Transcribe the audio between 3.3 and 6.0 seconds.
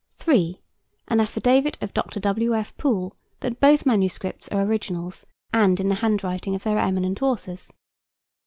that both manuscripts are originals, and in the